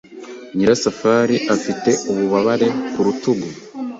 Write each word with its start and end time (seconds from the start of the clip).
Nyirasafari 0.55 1.35
afite 1.55 1.89
ububabare 2.09 2.67
ku 2.91 2.99
rutugu. 3.05 3.47